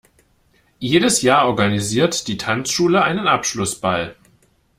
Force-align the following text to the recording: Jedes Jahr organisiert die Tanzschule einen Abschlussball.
Jedes 0.79 1.21
Jahr 1.21 1.45
organisiert 1.45 2.27
die 2.27 2.35
Tanzschule 2.37 3.03
einen 3.03 3.27
Abschlussball. 3.27 4.15